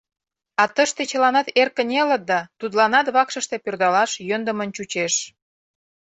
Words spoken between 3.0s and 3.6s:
вакшыште